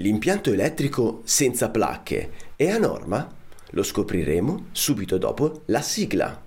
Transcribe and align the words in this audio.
L'impianto 0.00 0.50
elettrico 0.50 1.20
senza 1.24 1.68
placche 1.68 2.32
è 2.56 2.70
a 2.70 2.78
norma? 2.78 3.28
Lo 3.72 3.82
scopriremo 3.82 4.68
subito 4.72 5.18
dopo 5.18 5.60
la 5.66 5.82
sigla. 5.82 6.40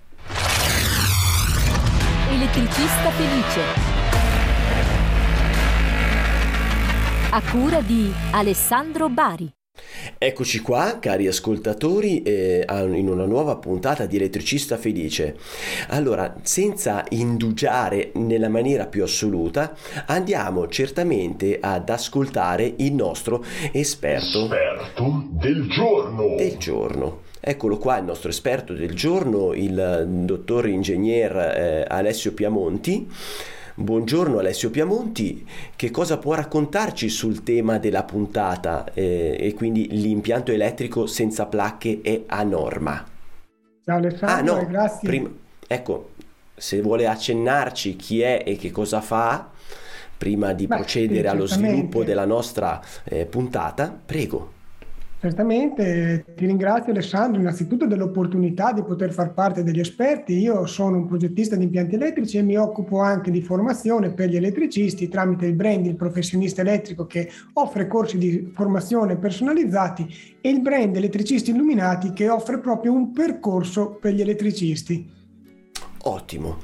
Elettricista 2.31 3.11
felice. 3.11 3.61
A 7.29 7.41
cura 7.51 7.81
di 7.81 8.11
Alessandro 8.31 9.09
Bari. 9.09 9.53
Eccoci 10.25 10.61
qua, 10.61 10.99
cari 11.01 11.27
ascoltatori, 11.27 12.21
eh, 12.21 12.65
in 12.69 13.09
una 13.09 13.25
nuova 13.25 13.57
puntata 13.57 14.05
di 14.05 14.15
Elettricista 14.15 14.77
Felice. 14.77 15.35
Allora, 15.89 16.33
senza 16.43 17.03
indugiare 17.09 18.11
nella 18.13 18.47
maniera 18.47 18.85
più 18.85 19.03
assoluta, 19.03 19.75
andiamo 20.05 20.69
certamente 20.69 21.57
ad 21.59 21.89
ascoltare 21.89 22.73
il 22.77 22.93
nostro 22.93 23.43
esperto, 23.73 24.43
esperto 24.43 25.27
del 25.29 25.67
giorno. 25.67 26.35
Del 26.37 26.55
giorno. 26.55 27.23
Eccolo 27.41 27.77
qua 27.77 27.97
il 27.97 28.05
nostro 28.05 28.29
esperto 28.29 28.71
del 28.71 28.95
giorno, 28.95 29.51
il 29.51 30.05
dottor 30.07 30.69
ingegner 30.69 31.35
eh, 31.35 31.85
Alessio 31.85 32.31
Piamonti. 32.31 33.09
Buongiorno 33.75 34.37
Alessio 34.37 34.69
Piamonti, 34.69 35.47
che 35.75 35.89
cosa 35.89 36.19
può 36.19 36.35
raccontarci 36.35 37.09
sul 37.09 37.41
tema 37.41 37.79
della 37.79 38.03
puntata 38.03 38.85
eh, 38.93 39.35
e 39.39 39.55
quindi 39.55 39.87
l'impianto 39.89 40.51
elettrico 40.51 41.07
senza 41.07 41.47
placche 41.47 42.01
è 42.03 42.21
a 42.27 42.43
norma? 42.43 43.03
Ciao 43.83 43.97
Alessandro, 43.97 44.53
ah, 44.53 44.61
no, 44.61 44.67
grazie. 44.67 45.07
Prima, 45.07 45.29
ecco, 45.65 46.11
se 46.53 46.81
vuole 46.81 47.07
accennarci 47.07 47.95
chi 47.95 48.21
è 48.21 48.43
e 48.45 48.57
che 48.57 48.69
cosa 48.69 49.01
fa, 49.01 49.49
prima 50.19 50.53
di 50.53 50.67
Beh, 50.67 50.75
procedere 50.75 51.27
allo 51.27 51.47
sviluppo 51.47 52.03
della 52.03 52.25
nostra 52.25 52.79
eh, 53.05 53.25
puntata, 53.25 53.99
prego. 54.05 54.61
Certamente, 55.23 56.25
ti 56.35 56.45
ringrazio 56.45 56.91
Alessandro 56.91 57.39
innanzitutto 57.39 57.87
dell'opportunità 57.87 58.73
di 58.73 58.83
poter 58.83 59.13
far 59.13 59.33
parte 59.33 59.63
degli 59.63 59.79
esperti. 59.79 60.37
Io 60.37 60.65
sono 60.65 60.97
un 60.97 61.07
progettista 61.07 61.55
di 61.55 61.63
impianti 61.63 61.95
elettrici 61.95 62.37
e 62.37 62.41
mi 62.41 62.57
occupo 62.57 62.99
anche 62.99 63.31
di 63.31 63.41
formazione 63.41 64.11
per 64.11 64.27
gli 64.27 64.35
elettricisti 64.35 65.07
tramite 65.07 65.45
il 65.45 65.53
brand 65.53 65.85
Il 65.85 65.95
Professionista 65.95 66.59
Elettrico 66.59 67.07
che 67.07 67.29
offre 67.53 67.87
corsi 67.87 68.17
di 68.17 68.51
formazione 68.53 69.15
personalizzati 69.15 70.13
e 70.41 70.49
il 70.49 70.59
brand 70.59 70.93
Elettricisti 70.93 71.51
Illuminati 71.51 72.11
che 72.11 72.27
offre 72.27 72.59
proprio 72.59 72.91
un 72.91 73.13
percorso 73.13 73.91
per 73.91 74.11
gli 74.11 74.19
elettricisti. 74.19 75.09
Ottimo. 76.01 76.57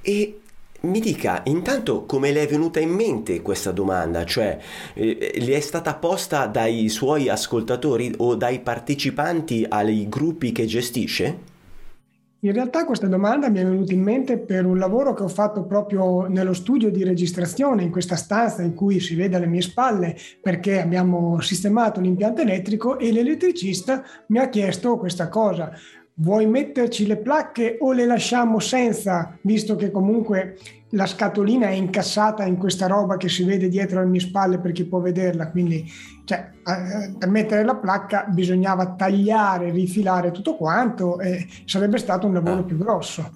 E 0.00 0.38
mi 0.84 1.00
dica 1.00 1.42
intanto 1.46 2.04
come 2.04 2.30
le 2.30 2.42
è 2.42 2.46
venuta 2.46 2.78
in 2.78 2.90
mente 2.90 3.42
questa 3.42 3.72
domanda, 3.72 4.24
cioè 4.24 4.58
eh, 4.94 5.32
le 5.38 5.56
è 5.56 5.60
stata 5.60 5.94
posta 5.94 6.46
dai 6.46 6.88
suoi 6.88 7.28
ascoltatori 7.28 8.12
o 8.18 8.34
dai 8.34 8.60
partecipanti 8.60 9.66
ai 9.68 10.08
gruppi 10.08 10.52
che 10.52 10.66
gestisce? 10.66 11.52
In 12.44 12.52
realtà 12.52 12.84
questa 12.84 13.06
domanda 13.06 13.48
mi 13.48 13.58
è 13.60 13.64
venuta 13.64 13.94
in 13.94 14.02
mente 14.02 14.36
per 14.36 14.66
un 14.66 14.76
lavoro 14.76 15.14
che 15.14 15.22
ho 15.22 15.28
fatto 15.28 15.64
proprio 15.64 16.26
nello 16.26 16.52
studio 16.52 16.90
di 16.90 17.02
registrazione, 17.02 17.84
in 17.84 17.90
questa 17.90 18.16
stanza 18.16 18.60
in 18.60 18.74
cui 18.74 19.00
si 19.00 19.14
vede 19.14 19.36
alle 19.36 19.46
mie 19.46 19.62
spalle, 19.62 20.14
perché 20.42 20.78
abbiamo 20.78 21.40
sistemato 21.40 22.00
l'impianto 22.00 22.42
elettrico 22.42 22.98
e 22.98 23.12
l'elettricista 23.12 24.04
mi 24.26 24.40
ha 24.40 24.50
chiesto 24.50 24.98
questa 24.98 25.30
cosa 25.30 25.72
vuoi 26.14 26.46
metterci 26.46 27.06
le 27.06 27.16
placche 27.16 27.76
o 27.80 27.92
le 27.92 28.06
lasciamo 28.06 28.60
senza, 28.60 29.36
visto 29.42 29.76
che 29.76 29.90
comunque 29.90 30.56
la 30.94 31.06
scatolina 31.06 31.68
è 31.68 31.72
incassata 31.72 32.44
in 32.44 32.56
questa 32.56 32.86
roba 32.86 33.16
che 33.16 33.28
si 33.28 33.44
vede 33.44 33.68
dietro 33.68 34.00
le 34.00 34.06
mie 34.06 34.20
spalle 34.20 34.58
per 34.58 34.72
chi 34.72 34.84
può 34.84 35.00
vederla, 35.00 35.50
quindi 35.50 35.90
cioè, 36.24 36.50
per 37.18 37.28
mettere 37.28 37.64
la 37.64 37.74
placca 37.74 38.24
bisognava 38.28 38.94
tagliare, 38.94 39.70
rifilare 39.70 40.30
tutto 40.30 40.56
quanto 40.56 41.20
e 41.20 41.46
sarebbe 41.66 41.98
stato 41.98 42.26
un 42.26 42.32
lavoro 42.32 42.60
ah. 42.60 42.64
più 42.64 42.78
grosso. 42.78 43.32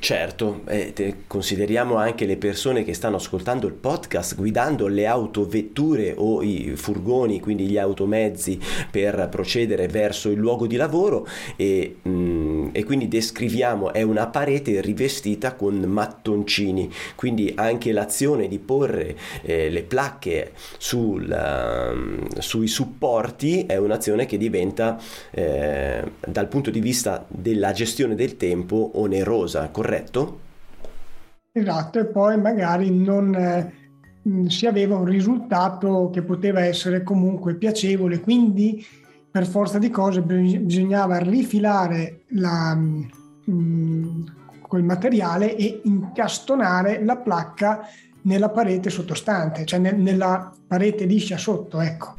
Certo, 0.00 0.62
eh, 0.66 1.24
consideriamo 1.26 1.96
anche 1.96 2.24
le 2.24 2.38
persone 2.38 2.84
che 2.84 2.94
stanno 2.94 3.16
ascoltando 3.16 3.66
il 3.66 3.74
podcast 3.74 4.34
guidando 4.34 4.86
le 4.86 5.06
autovetture 5.06 6.14
o 6.16 6.40
i 6.42 6.72
furgoni, 6.74 7.38
quindi 7.38 7.66
gli 7.66 7.76
automezzi 7.76 8.58
per 8.90 9.28
procedere 9.30 9.88
verso 9.88 10.30
il 10.30 10.38
luogo 10.38 10.66
di 10.66 10.76
lavoro 10.76 11.26
e, 11.56 11.96
mh, 12.00 12.10
mm, 12.10 12.68
e 12.72 12.82
quindi 12.84 13.08
descriviamo 13.08 13.92
è 13.92 14.00
una 14.00 14.26
parete 14.28 14.80
rivestita 14.80 15.54
con 15.54 15.74
mattoncini, 15.80 16.90
quindi 17.14 17.52
anche 17.56 17.92
l'azione 17.92 18.48
di 18.48 18.58
porre 18.58 19.16
eh, 19.42 19.68
le 19.70 19.82
placche 19.82 20.52
sul, 20.78 21.28
uh, 21.28 22.40
sui 22.40 22.66
supporti 22.66 23.66
è 23.66 23.76
un'azione 23.76 24.26
che 24.26 24.38
diventa 24.38 24.98
eh, 25.30 26.02
dal 26.26 26.48
punto 26.48 26.70
di 26.70 26.80
vista 26.80 27.24
della 27.28 27.72
gestione 27.72 28.14
del 28.14 28.36
tempo 28.36 28.92
onerosa, 28.94 29.68
corretto? 29.68 30.48
Esatto, 31.52 31.98
e 31.98 32.06
poi 32.06 32.40
magari 32.40 32.90
non 32.90 33.34
eh, 33.34 34.48
si 34.48 34.66
aveva 34.66 34.96
un 34.96 35.04
risultato 35.04 36.10
che 36.12 36.22
poteva 36.22 36.60
essere 36.60 37.02
comunque 37.02 37.54
piacevole, 37.54 38.20
quindi 38.20 38.84
per 39.30 39.46
forza 39.46 39.78
di 39.78 39.90
cose 39.90 40.22
bisognava 40.22 41.18
rifilare 41.18 42.22
la, 42.30 42.74
mh, 42.74 44.24
quel 44.70 44.84
materiale 44.84 45.56
e 45.56 45.80
incastonare 45.82 47.02
la 47.02 47.16
placca 47.16 47.88
nella 48.22 48.50
parete 48.50 48.88
sottostante, 48.88 49.64
cioè 49.64 49.80
ne, 49.80 49.90
nella 49.90 50.52
parete 50.64 51.06
liscia 51.06 51.36
sotto, 51.36 51.80
ecco. 51.80 52.14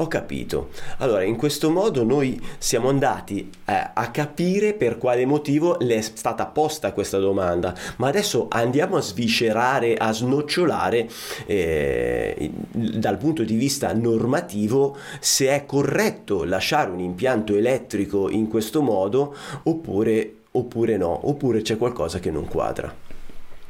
Ho 0.00 0.08
capito. 0.08 0.70
Allora, 0.98 1.22
in 1.22 1.36
questo 1.36 1.70
modo 1.70 2.02
noi 2.02 2.40
siamo 2.58 2.88
andati 2.88 3.48
eh, 3.64 3.90
a 3.94 4.10
capire 4.10 4.74
per 4.74 4.98
quale 4.98 5.24
motivo 5.24 5.76
le 5.78 5.96
è 5.96 6.00
stata 6.00 6.46
posta 6.46 6.92
questa 6.92 7.18
domanda, 7.18 7.72
ma 7.96 8.08
adesso 8.08 8.46
andiamo 8.48 8.96
a 8.96 9.00
sviscerare, 9.00 9.96
a 9.96 10.12
snocciolare 10.12 11.08
eh, 11.46 12.50
dal 12.72 13.18
punto 13.18 13.44
di 13.44 13.54
vista 13.54 13.92
normativo 13.92 14.96
se 15.20 15.48
è 15.48 15.64
corretto 15.64 16.42
lasciare 16.42 16.90
un 16.90 17.00
impianto 17.00 17.54
elettrico 17.54 18.30
in 18.30 18.48
questo 18.48 18.82
modo 18.82 19.34
oppure, 19.64 20.37
oppure 20.58 20.96
no, 20.96 21.28
oppure 21.28 21.62
c'è 21.62 21.76
qualcosa 21.76 22.18
che 22.18 22.30
non 22.30 22.46
quadra. 22.46 23.07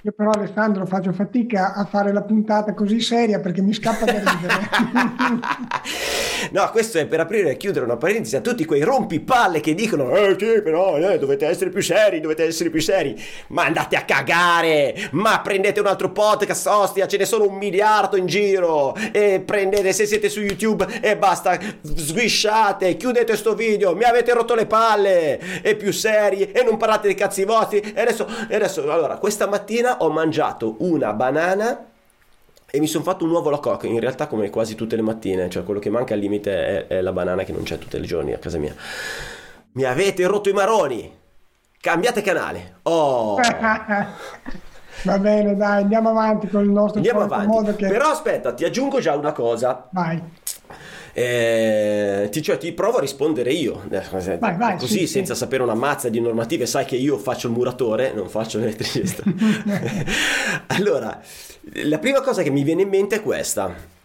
Io 0.08 0.14
però 0.16 0.30
Alessandro 0.30 0.86
faccio 0.86 1.12
fatica 1.12 1.74
a 1.74 1.84
fare 1.84 2.14
la 2.14 2.22
puntata 2.22 2.72
così 2.72 2.98
seria 2.98 3.40
perché 3.40 3.60
mi 3.60 3.74
scappa 3.74 4.06
da 4.06 4.12
ridere. 4.12 4.70
no, 6.52 6.70
questo 6.70 6.96
è 6.96 7.04
per 7.04 7.20
aprire 7.20 7.50
e 7.50 7.56
chiudere 7.58 7.84
una 7.84 7.98
parentesi 7.98 8.34
a 8.34 8.40
tutti 8.40 8.64
quei 8.64 8.80
rompipalle 8.80 9.60
che 9.60 9.74
dicono 9.74 10.16
eh 10.16 10.34
sì, 10.38 10.62
però 10.62 10.96
eh, 10.96 11.18
dovete 11.18 11.46
essere 11.46 11.68
più 11.68 11.82
seri, 11.82 12.20
dovete 12.20 12.44
essere 12.44 12.70
più 12.70 12.80
seri. 12.80 13.22
Ma 13.48 13.66
andate 13.66 13.96
a 13.96 14.04
cagare! 14.04 14.94
Ma 15.10 15.40
prendete 15.42 15.80
un 15.80 15.86
altro 15.86 16.10
podcast, 16.10 16.66
ostia, 16.68 17.06
ce 17.06 17.18
ne 17.18 17.26
sono 17.26 17.46
un 17.46 17.58
miliardo 17.58 18.16
in 18.16 18.24
giro 18.24 18.94
e 19.12 19.42
prendete 19.44 19.92
se 19.92 20.06
siete 20.06 20.30
su 20.30 20.40
YouTube 20.40 20.86
e 21.02 21.18
basta, 21.18 21.58
sguisciate, 21.82 22.96
chiudete 22.96 23.36
sto 23.36 23.54
video, 23.54 23.94
mi 23.94 24.04
avete 24.04 24.32
rotto 24.32 24.54
le 24.54 24.64
palle 24.64 25.60
e 25.60 25.76
più 25.76 25.92
seri 25.92 26.50
e 26.50 26.62
non 26.62 26.78
parlate 26.78 27.08
dei 27.08 27.16
cazzi 27.16 27.44
vostri 27.44 27.80
e 27.80 28.00
adesso, 28.00 28.26
e 28.48 28.54
adesso 28.54 28.90
allora, 28.90 29.18
questa 29.18 29.46
mattina 29.46 29.96
mattina 29.98 30.04
ho 30.04 30.10
mangiato 30.10 30.76
una 30.78 31.12
banana 31.12 31.86
e 32.70 32.80
mi 32.80 32.86
sono 32.86 33.04
fatto 33.04 33.24
un 33.24 33.30
uovo 33.30 33.48
alla 33.48 33.58
coca, 33.58 33.86
in 33.86 33.98
realtà 33.98 34.26
come 34.26 34.50
quasi 34.50 34.74
tutte 34.74 34.96
le 34.96 35.02
mattine, 35.02 35.48
cioè 35.48 35.64
quello 35.64 35.80
che 35.80 35.90
manca 35.90 36.14
al 36.14 36.20
limite 36.20 36.86
è, 36.86 36.86
è 36.86 37.00
la 37.00 37.12
banana 37.12 37.42
che 37.44 37.52
non 37.52 37.62
c'è 37.62 37.78
tutti 37.78 37.96
i 37.96 38.02
giorni 38.02 38.32
a 38.34 38.38
casa 38.38 38.58
mia. 38.58 38.74
Mi 39.72 39.84
avete 39.84 40.26
rotto 40.26 40.48
i 40.48 40.52
maroni! 40.52 41.16
Cambiate 41.80 42.22
canale! 42.22 42.78
Oh! 42.82 43.38
Va 45.04 45.18
bene, 45.18 45.54
dai, 45.54 45.82
andiamo 45.82 46.10
avanti 46.10 46.48
con 46.48 46.64
il 46.64 46.70
nostro 46.70 46.96
Andiamo 46.96 47.20
avanti. 47.20 47.76
Che... 47.76 47.86
Però 47.86 48.10
aspetta, 48.10 48.52
ti 48.52 48.64
aggiungo 48.64 48.98
già 48.98 49.14
una 49.14 49.32
cosa. 49.32 49.86
Vai. 49.92 50.20
Eh, 51.18 52.28
ti, 52.30 52.40
cioè, 52.42 52.58
ti 52.58 52.72
provo 52.72 52.98
a 52.98 53.00
rispondere 53.00 53.50
io, 53.50 53.82
eh, 53.90 54.38
vai, 54.38 54.56
vai, 54.56 54.78
così 54.78 55.00
sì, 55.00 55.06
senza 55.08 55.34
sì. 55.34 55.40
sapere 55.40 55.64
una 55.64 55.74
mazza 55.74 56.08
di 56.08 56.20
normative, 56.20 56.64
sai 56.64 56.84
che 56.84 56.94
io 56.94 57.18
faccio 57.18 57.48
il 57.48 57.54
muratore, 57.54 58.12
non 58.14 58.28
faccio 58.28 58.58
l'elettricista. 58.58 59.24
allora, 60.68 61.20
la 61.82 61.98
prima 61.98 62.20
cosa 62.20 62.42
che 62.42 62.50
mi 62.50 62.62
viene 62.62 62.82
in 62.82 62.88
mente 62.88 63.16
è 63.16 63.22
questa 63.22 63.96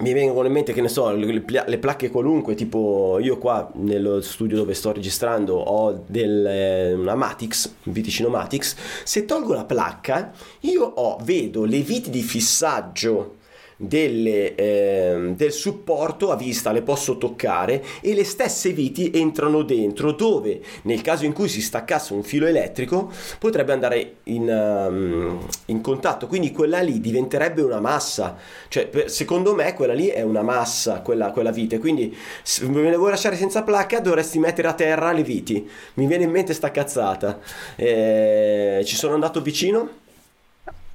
mi 0.00 0.12
vengono 0.12 0.46
in 0.46 0.52
mente 0.52 0.72
che 0.72 0.80
ne 0.80 0.88
so 0.88 1.10
le, 1.10 1.44
le, 1.66 1.78
placche 1.78 2.08
qualunque 2.08 2.54
tipo 2.54 3.18
io 3.20 3.36
qua 3.36 3.68
nello 3.74 4.20
studio 4.20 4.56
dove 4.56 4.72
sto 4.72 4.92
registrando 4.92 5.56
ho 5.56 6.04
del, 6.06 6.46
eh, 6.46 6.92
una 6.94 7.16
Matix 7.16 7.72
un 7.82 7.92
Viticino 7.92 8.28
Matix 8.28 8.76
se 9.02 9.24
tolgo 9.24 9.54
la 9.54 9.64
placca 9.64 10.30
io 10.60 10.84
ho, 10.84 11.18
vedo 11.24 11.64
le 11.64 11.80
viti 11.80 12.10
di 12.10 12.22
fissaggio 12.22 13.37
delle, 13.80 14.56
eh, 14.56 15.32
del 15.36 15.52
supporto 15.52 16.32
a 16.32 16.36
vista, 16.36 16.72
le 16.72 16.82
posso 16.82 17.16
toccare 17.16 17.82
e 18.00 18.12
le 18.12 18.24
stesse 18.24 18.72
viti 18.72 19.12
entrano 19.14 19.62
dentro 19.62 20.12
dove 20.12 20.60
nel 20.82 21.00
caso 21.00 21.24
in 21.24 21.32
cui 21.32 21.48
si 21.48 21.62
staccasse 21.62 22.12
un 22.12 22.24
filo 22.24 22.46
elettrico 22.46 23.10
potrebbe 23.38 23.72
andare 23.72 24.16
in, 24.24 24.48
um, 24.48 25.46
in 25.66 25.80
contatto, 25.80 26.26
quindi 26.26 26.50
quella 26.50 26.80
lì 26.80 27.00
diventerebbe 27.00 27.62
una 27.62 27.80
massa, 27.80 28.36
cioè 28.66 28.88
per, 28.88 29.10
secondo 29.10 29.54
me 29.54 29.74
quella 29.74 29.94
lì 29.94 30.08
è 30.08 30.22
una 30.22 30.42
massa, 30.42 31.00
quella, 31.00 31.30
quella 31.30 31.52
vite, 31.52 31.78
quindi 31.78 32.14
se 32.42 32.66
me 32.68 32.90
le 32.90 32.96
vuoi 32.96 33.10
lasciare 33.10 33.36
senza 33.36 33.62
placca 33.62 34.00
dovresti 34.00 34.40
mettere 34.40 34.66
a 34.66 34.72
terra 34.74 35.12
le 35.12 35.22
viti, 35.22 35.68
mi 35.94 36.06
viene 36.06 36.24
in 36.24 36.30
mente 36.30 36.52
sta 36.52 36.72
cazzata, 36.72 37.38
eh, 37.76 38.82
ci 38.84 38.96
sono 38.96 39.14
andato 39.14 39.40
vicino? 39.40 40.06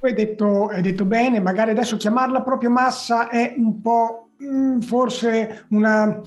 Hai 0.06 0.14
detto, 0.14 0.66
hai 0.66 0.82
detto 0.82 1.04
bene, 1.04 1.40
magari 1.40 1.70
adesso 1.70 1.96
chiamarla 1.96 2.42
proprio 2.42 2.70
massa 2.70 3.28
è 3.28 3.54
un 3.56 3.80
po' 3.80 4.30
mm, 4.42 4.80
forse 4.80 5.66
una, 5.70 6.20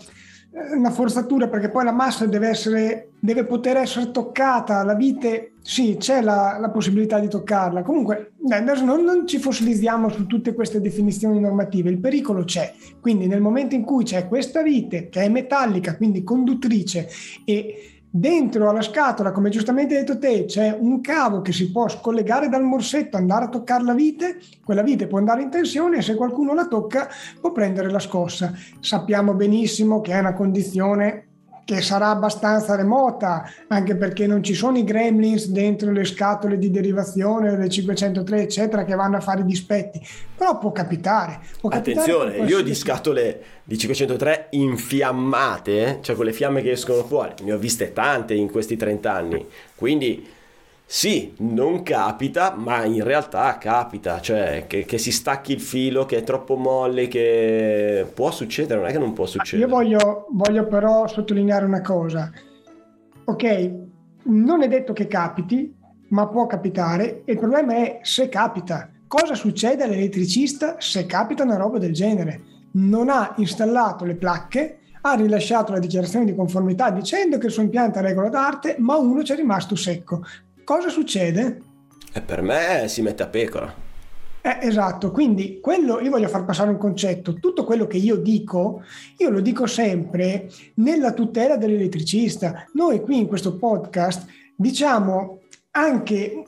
una, 0.76 0.92
forzatura 0.92 1.48
perché 1.48 1.70
poi 1.70 1.84
la 1.84 1.92
massa 1.92 2.26
deve, 2.26 2.50
essere, 2.50 3.10
deve 3.20 3.46
poter 3.46 3.78
essere 3.78 4.12
toccata, 4.12 4.84
la 4.84 4.96
vite 4.96 5.54
sì, 5.62 5.98
c'è 6.00 6.22
la, 6.22 6.58
la 6.60 6.70
possibilità 6.70 7.20
di 7.20 7.28
toccarla. 7.28 7.84
Comunque, 7.84 8.32
adesso 8.50 8.86
non, 8.86 9.04
non, 9.04 9.28
ci 9.28 9.38
fossilizziamo 9.38 10.10
su 10.10 10.26
tutte 10.26 10.54
queste 10.54 10.80
definizioni 10.80 11.40
normative, 11.40 11.90
il 11.90 12.00
pericolo 12.00 12.46
c'è. 12.46 12.74
Quindi 13.02 13.28
nel 13.28 13.42
momento 13.42 13.76
in 13.76 13.84
cui 13.84 14.04
c'è 14.04 14.28
questa 14.28 14.62
vite 14.62 15.10
che 15.10 15.22
è 15.24 15.30
metallica, 15.30 15.98
quindi 15.98 16.24
conduttrice 16.24 17.10
e 17.44 17.97
Dentro 18.10 18.70
alla 18.70 18.82
scatola, 18.82 19.32
come 19.32 19.50
giustamente 19.50 19.96
hai 19.96 20.04
detto 20.04 20.18
te, 20.18 20.46
c'è 20.46 20.76
un 20.80 21.02
cavo 21.02 21.42
che 21.42 21.52
si 21.52 21.72
può 21.72 21.88
scollegare 21.90 22.48
dal 22.48 22.64
morsetto, 22.64 23.18
andare 23.18 23.46
a 23.46 23.50
toccare 23.50 23.84
la 23.84 23.94
vite, 23.94 24.40
quella 24.64 24.82
vite 24.82 25.08
può 25.08 25.18
andare 25.18 25.42
in 25.42 25.50
tensione 25.50 25.98
e 25.98 26.02
se 26.02 26.16
qualcuno 26.16 26.54
la 26.54 26.68
tocca 26.68 27.10
può 27.40 27.52
prendere 27.52 27.92
la 27.92 28.00
scossa. 28.00 28.54
Sappiamo 28.80 29.34
benissimo 29.34 30.00
che 30.02 30.14
è 30.14 30.20
una 30.20 30.34
condizione 30.34 31.27
che 31.68 31.82
sarà 31.82 32.12
abbastanza 32.12 32.78
remota, 32.78 33.44
anche 33.68 33.98
perché 33.98 34.26
non 34.26 34.42
ci 34.42 34.54
sono 34.54 34.78
i 34.78 34.86
gremlins 34.86 35.48
dentro 35.48 35.92
le 35.92 36.06
scatole 36.06 36.58
di 36.58 36.72
derivazione 36.72 37.58
del 37.58 37.68
503, 37.68 38.42
eccetera, 38.42 38.86
che 38.86 38.96
vanno 38.96 39.18
a 39.18 39.20
fare 39.20 39.42
i 39.42 39.46
dispetti. 39.46 40.00
Però 40.34 40.58
può 40.60 40.72
capitare. 40.72 41.42
Può 41.60 41.70
Attenzione, 41.70 42.30
capitare 42.32 42.50
io 42.50 42.62
di 42.62 42.74
scatole 42.74 43.44
di 43.66 43.78
503 43.78 44.48
infiammate, 44.52 46.00
cioè 46.04 46.16
con 46.16 46.24
le 46.24 46.32
fiamme 46.32 46.62
che 46.62 46.72
escono 46.72 47.04
fuori, 47.04 47.34
ne 47.44 47.52
ho 47.52 47.58
viste 47.58 47.92
tante 47.92 48.34
in 48.34 48.50
questi 48.50 48.78
30 48.78 49.14
anni. 49.14 49.46
Quindi 49.76 50.26
sì, 50.90 51.34
non 51.40 51.84
capita, 51.84 52.56
ma 52.56 52.86
in 52.86 53.04
realtà 53.04 53.58
capita, 53.58 54.22
cioè 54.22 54.68
che, 54.68 54.86
che, 54.86 54.98
si 54.98 55.12
stacchi 55.12 55.52
il 55.52 55.60
filo, 55.60 56.06
che 56.06 56.20
è 56.20 56.24
troppo 56.24 56.56
molle, 56.56 57.10
che 57.10 58.10
può 58.14 58.32
succedere, 58.32 58.80
non 58.80 58.90
è 58.90 58.94
che 58.94 58.98
non 58.98 59.12
può 59.12 59.26
succedere. 59.26 59.70
Io 59.70 59.76
voglio, 59.76 60.28
voglio 60.32 60.66
però 60.66 61.06
sottolineare 61.06 61.66
una 61.66 61.82
cosa. 61.82 62.32
Ok, 63.26 63.74
non 64.24 64.64
è 64.64 64.70
detto 64.70 64.94
che 64.94 65.08
capiti, 65.08 65.76
ma 66.12 66.26
può 66.30 66.46
capitare. 66.46 67.24
Il 67.26 67.38
problema 67.38 67.74
è 67.74 68.00
se 68.04 68.30
capita. 68.30 68.90
Cosa 69.08 69.36
succede 69.36 69.84
all'elettricista 69.84 70.78
se 70.80 71.06
capita 71.06 71.44
una 71.44 71.58
roba 71.58 71.80
del 71.80 71.92
genere? 71.92 72.42
Non 72.76 73.10
ha 73.10 73.34
installato 73.40 74.06
le 74.06 74.16
placche, 74.16 74.80
ha 75.02 75.16
rilasciato 75.16 75.74
la 75.74 75.80
dichiarazione 75.80 76.24
di 76.24 76.34
conformità 76.34 76.92
dicendo 76.92 77.38
che 77.38 77.48
il 77.48 77.52
suo 77.52 77.62
impianto 77.64 78.00
è 78.00 78.02
regola 78.02 78.30
d'arte, 78.30 78.78
ma 78.80 78.96
uno 78.96 79.22
ci 79.22 79.34
è 79.34 79.36
rimasto 79.36 79.76
secco 79.76 80.22
cosa 80.68 80.90
succede? 80.90 81.62
E 82.12 82.20
per 82.20 82.42
me 82.42 82.90
si 82.90 83.02
mette 83.02 83.24
a 83.24 83.28
pecora. 83.28 83.74
Eh, 84.42 84.58
esatto, 84.64 85.12
quindi 85.12 85.60
quello, 85.62 86.02
io 86.02 86.10
voglio 86.10 86.28
far 86.28 86.44
passare 86.44 86.70
un 86.70 86.78
concetto, 86.78 87.36
tutto 87.36 87.64
quello 87.64 87.88
che 87.88 87.96
io 87.96 88.18
dico, 88.18 88.84
io 89.18 89.30
lo 89.30 89.40
dico 89.40 89.66
sempre 89.66 90.50
nella 90.76 91.14
tutela 91.14 91.56
dell'elettricista. 91.56 92.66
Noi 92.74 93.00
qui 93.00 93.18
in 93.18 93.28
questo 93.28 93.56
podcast 93.56 94.28
diciamo 94.58 95.40
anche, 95.78 96.44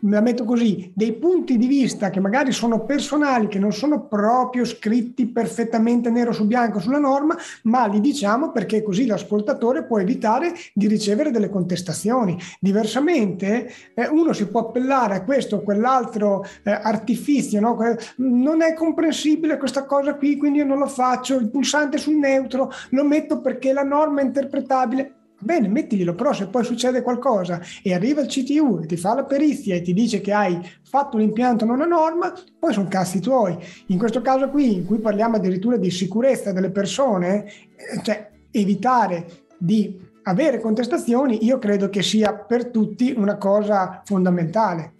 la 0.00 0.20
metto 0.20 0.44
così, 0.44 0.90
dei 0.94 1.12
punti 1.12 1.56
di 1.56 1.68
vista 1.68 2.10
che 2.10 2.18
magari 2.18 2.50
sono 2.50 2.84
personali, 2.84 3.46
che 3.46 3.60
non 3.60 3.72
sono 3.72 4.06
proprio 4.06 4.64
scritti 4.64 5.26
perfettamente 5.26 6.10
nero 6.10 6.32
su 6.32 6.46
bianco 6.46 6.80
sulla 6.80 6.98
norma, 6.98 7.36
ma 7.64 7.86
li 7.86 8.00
diciamo 8.00 8.50
perché 8.50 8.82
così 8.82 9.06
l'ascoltatore 9.06 9.84
può 9.84 10.00
evitare 10.00 10.52
di 10.74 10.88
ricevere 10.88 11.30
delle 11.30 11.48
contestazioni. 11.48 12.36
Diversamente 12.58 13.70
eh, 13.94 14.08
uno 14.08 14.32
si 14.32 14.48
può 14.48 14.60
appellare 14.60 15.14
a 15.14 15.22
questo 15.22 15.56
o 15.56 15.60
quell'altro 15.60 16.44
eh, 16.64 16.72
artifizio, 16.72 17.60
no? 17.60 17.78
non 18.16 18.62
è 18.62 18.74
comprensibile 18.74 19.58
questa 19.58 19.84
cosa 19.84 20.14
qui, 20.14 20.36
quindi 20.36 20.58
io 20.58 20.66
non 20.66 20.78
lo 20.78 20.88
faccio, 20.88 21.36
il 21.36 21.48
pulsante 21.48 21.98
sul 21.98 22.16
neutro 22.16 22.70
lo 22.90 23.04
metto 23.04 23.40
perché 23.40 23.72
la 23.72 23.84
norma 23.84 24.20
è 24.20 24.24
interpretabile 24.24 25.14
Bene, 25.42 25.66
mettiglielo, 25.66 26.14
però 26.14 26.32
se 26.32 26.46
poi 26.46 26.62
succede 26.62 27.02
qualcosa 27.02 27.60
e 27.82 27.92
arriva 27.92 28.20
il 28.20 28.28
CTU 28.28 28.80
e 28.82 28.86
ti 28.86 28.96
fa 28.96 29.14
la 29.14 29.24
perizia 29.24 29.74
e 29.74 29.82
ti 29.82 29.92
dice 29.92 30.20
che 30.20 30.32
hai 30.32 30.60
fatto 30.84 31.16
un 31.16 31.22
impianto 31.22 31.64
non 31.64 31.80
a 31.80 31.84
norma, 31.84 32.32
poi 32.56 32.72
sono 32.72 32.86
cazzi 32.86 33.18
tuoi. 33.18 33.58
In 33.86 33.98
questo 33.98 34.22
caso 34.22 34.48
qui, 34.50 34.74
in 34.74 34.86
cui 34.86 34.98
parliamo 34.98 35.36
addirittura 35.36 35.76
di 35.78 35.90
sicurezza 35.90 36.52
delle 36.52 36.70
persone, 36.70 37.44
eh, 37.44 38.02
cioè 38.04 38.30
evitare 38.52 39.26
di 39.58 39.98
avere 40.22 40.60
contestazioni, 40.60 41.44
io 41.44 41.58
credo 41.58 41.88
che 41.88 42.02
sia 42.02 42.34
per 42.34 42.66
tutti 42.66 43.12
una 43.16 43.36
cosa 43.36 44.00
fondamentale. 44.04 44.92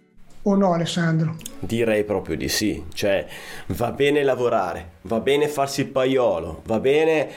O 0.45 0.55
no, 0.55 0.73
Alessandro? 0.73 1.37
Direi 1.59 2.03
proprio 2.03 2.35
di 2.35 2.49
sì, 2.49 2.83
cioè 2.93 3.25
va 3.67 3.93
bene 3.93 4.23
lavorare, 4.23 4.95
va 5.03 5.21
bene 5.21 5.47
farsi 5.47 5.81
il 5.81 5.87
paiolo, 5.87 6.63
va 6.65 6.81
bene 6.81 7.29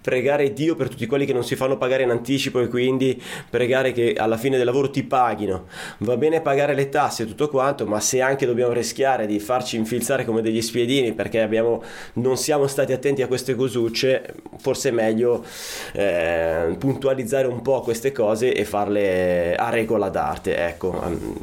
pregare 0.00 0.52
Dio 0.52 0.76
per 0.76 0.88
tutti 0.88 1.06
quelli 1.06 1.24
che 1.24 1.32
non 1.32 1.44
si 1.44 1.56
fanno 1.56 1.76
pagare 1.76 2.02
in 2.02 2.10
anticipo 2.10 2.60
e 2.60 2.68
quindi 2.68 3.20
pregare 3.48 3.92
che 3.92 4.14
alla 4.14 4.36
fine 4.36 4.56
del 4.56 4.66
lavoro 4.66 4.90
ti 4.90 5.02
paghino. 5.02 5.66
Va 5.98 6.16
bene 6.16 6.40
pagare 6.40 6.74
le 6.74 6.88
tasse 6.88 7.22
e 7.22 7.26
tutto 7.26 7.48
quanto, 7.48 7.86
ma 7.86 8.00
se 8.00 8.20
anche 8.20 8.46
dobbiamo 8.46 8.72
rischiare 8.72 9.26
di 9.26 9.40
farci 9.40 9.76
infilzare 9.76 10.24
come 10.24 10.42
degli 10.42 10.60
spiedini 10.60 11.12
perché 11.12 11.40
abbiamo, 11.40 11.82
non 12.14 12.36
siamo 12.36 12.66
stati 12.66 12.92
attenti 12.92 13.22
a 13.22 13.26
queste 13.26 13.54
cosucce, 13.54 14.34
forse 14.58 14.90
è 14.90 14.92
meglio 14.92 15.44
eh, 15.92 16.76
puntualizzare 16.78 17.46
un 17.46 17.62
po' 17.62 17.80
queste 17.80 18.12
cose 18.12 18.52
e 18.52 18.64
farle 18.64 19.54
a 19.56 19.70
regola 19.70 20.08
d'arte, 20.08 20.56
ecco, 20.56 21.02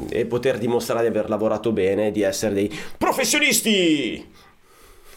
e 0.10 0.26
poter 0.26 0.58
dimostrare 0.58 1.02
di 1.02 1.08
aver 1.08 1.30
lavorato 1.30 1.72
bene, 1.72 2.12
di 2.12 2.22
essere 2.22 2.54
dei 2.54 2.80
professionisti. 2.98 4.41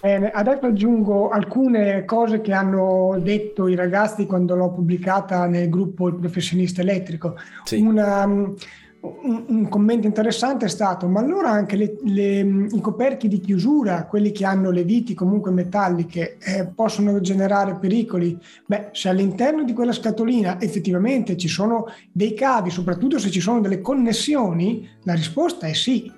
Bene, 0.05 0.31
adesso 0.31 0.67
aggiungo 0.67 1.31
alcune 1.31 2.05
cose 2.05 2.43
che 2.43 2.53
hanno 2.53 3.19
detto 3.23 3.69
i 3.69 3.75
ragazzi 3.75 4.27
quando 4.27 4.55
l'ho 4.55 4.71
pubblicata 4.71 5.47
nel 5.47 5.71
gruppo 5.71 6.09
Il 6.09 6.17
professionista 6.17 6.83
elettrico. 6.83 7.37
Sì. 7.65 7.81
Una, 7.81 8.23
um, 8.25 8.55
un, 9.01 9.45
un, 9.49 9.69
commento 9.71 10.07
interessante 10.07 10.67
è 10.67 10.69
stato, 10.69 11.09
ma 11.09 11.21
allora 11.21 11.49
anche 11.49 11.77
le, 11.77 11.97
le, 12.03 12.41
i 12.41 12.81
coperchi 12.83 13.29
di 13.29 13.41
chiusura, 13.41 14.05
quelli 14.05 14.31
che 14.31 14.45
hanno 14.45 14.71
le 14.71 14.85
viti 14.85 15.15
comunque 15.15 15.53
metalliche, 15.53 16.37
eh, 16.39 16.67
possono 16.67 17.19
generare 17.23 17.79
pericoli? 17.81 18.39
Beh, 18.67 18.91
se 18.93 19.09
all'interno 19.09 19.65
di 19.65 19.73
quella 19.73 19.93
scatolina 19.93 20.61
effettivamente 20.61 21.39
ci 21.39 21.49
sono 21.49 21.87
dei 22.13 22.35
cavi, 22.35 22.69
soprattutto 22.69 23.19
se 23.19 23.31
ci 23.31 23.41
sono 23.41 23.63
delle 23.63 23.81
connessioni, 23.81 24.87
la 25.05 25.15
risposta 25.15 25.67
è 25.67 25.73
sì 25.73 26.13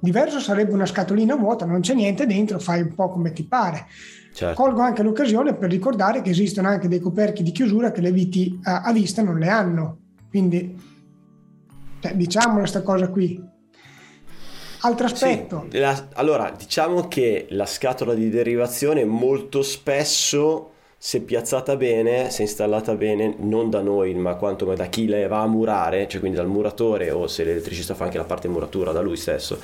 Diverso 0.00 0.38
sarebbe 0.38 0.72
una 0.72 0.86
scatolina 0.86 1.34
vuota, 1.34 1.64
non 1.64 1.80
c'è 1.80 1.94
niente 1.94 2.26
dentro, 2.26 2.58
fai 2.58 2.82
un 2.82 2.94
po' 2.94 3.08
come 3.08 3.32
ti 3.32 3.44
pare. 3.44 3.86
Certo. 4.32 4.62
Colgo 4.62 4.80
anche 4.80 5.02
l'occasione 5.02 5.54
per 5.54 5.70
ricordare 5.70 6.22
che 6.22 6.30
esistono 6.30 6.68
anche 6.68 6.86
dei 6.86 7.00
coperchi 7.00 7.42
di 7.42 7.50
chiusura 7.50 7.90
che 7.90 8.00
le 8.00 8.12
viti 8.12 8.58
a, 8.62 8.82
a 8.82 8.92
vista 8.92 9.22
non 9.22 9.38
le 9.38 9.48
hanno. 9.48 9.98
Quindi 10.30 10.76
cioè, 12.00 12.14
diciamo 12.14 12.58
questa 12.58 12.82
cosa 12.82 13.08
qui. 13.08 13.42
Altro 14.80 15.06
aspetto. 15.06 15.66
Sì, 15.70 15.78
la, 15.78 16.08
allora, 16.14 16.54
diciamo 16.56 17.08
che 17.08 17.46
la 17.50 17.66
scatola 17.66 18.14
di 18.14 18.30
derivazione 18.30 19.04
molto 19.04 19.62
spesso 19.62 20.74
se 21.00 21.20
piazzata 21.22 21.76
bene, 21.76 22.28
se 22.30 22.42
installata 22.42 22.96
bene, 22.96 23.36
non 23.38 23.70
da 23.70 23.80
noi, 23.80 24.14
ma 24.14 24.34
quanto 24.34 24.64
da 24.74 24.86
chi 24.86 25.06
le 25.06 25.28
va 25.28 25.42
a 25.42 25.46
murare, 25.46 26.08
cioè 26.08 26.18
quindi 26.18 26.36
dal 26.36 26.48
muratore 26.48 27.12
o 27.12 27.28
se 27.28 27.44
l'elettricista 27.44 27.94
fa 27.94 28.04
anche 28.04 28.18
la 28.18 28.24
parte 28.24 28.48
muratura 28.48 28.90
da 28.90 29.00
lui 29.00 29.16
stesso, 29.16 29.60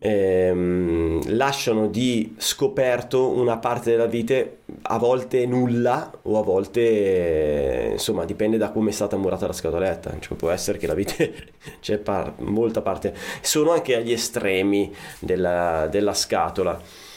ehm, 0.00 1.36
lasciano 1.36 1.86
di 1.86 2.34
scoperto 2.36 3.28
una 3.28 3.58
parte 3.58 3.90
della 3.90 4.06
vite 4.06 4.62
a 4.82 4.98
volte 4.98 5.46
nulla 5.46 6.10
o 6.22 6.38
a 6.38 6.42
volte 6.42 7.90
insomma 7.92 8.24
dipende 8.24 8.56
da 8.56 8.70
come 8.70 8.90
è 8.90 8.92
stata 8.92 9.16
murata 9.16 9.46
la 9.46 9.52
scatoletta. 9.52 10.16
Cioè, 10.18 10.36
può 10.36 10.50
essere 10.50 10.78
che 10.78 10.88
la 10.88 10.94
vite 10.94 11.32
c'è 11.80 11.98
par- 11.98 12.34
molta 12.38 12.82
parte. 12.82 13.14
Sono 13.40 13.70
anche 13.70 13.94
agli 13.94 14.12
estremi 14.12 14.92
della, 15.20 15.86
della 15.88 16.14
scatola 16.14 17.08